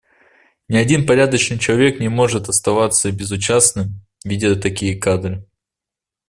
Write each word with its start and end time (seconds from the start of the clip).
Ни 0.67 0.77
один 0.77 1.05
порядочный 1.05 1.59
человек 1.59 1.99
не 1.99 2.09
может 2.09 2.49
оставаться 2.49 3.11
безучастным, 3.11 4.01
видя 4.25 4.55
такие 4.59 4.97
кадры. 4.99 5.45